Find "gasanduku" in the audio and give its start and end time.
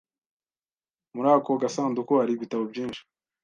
1.61-2.11